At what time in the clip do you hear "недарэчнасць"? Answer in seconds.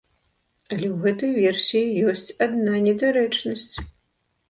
2.89-3.73